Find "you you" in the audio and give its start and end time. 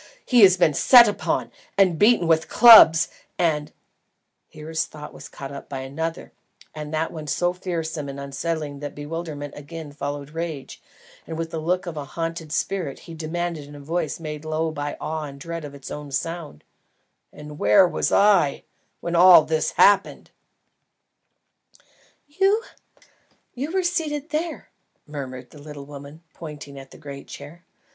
22.27-23.71